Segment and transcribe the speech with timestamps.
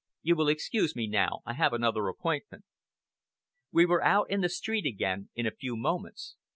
[0.23, 1.41] You will excuse me now!
[1.45, 2.65] I have another appointment."
[3.71, 6.37] We were out in the street again in a few moments.